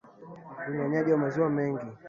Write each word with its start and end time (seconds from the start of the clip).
Unyonyaji 0.67 1.11
wa 1.11 1.17
maziwa 1.17 1.49
mengi 1.49 1.85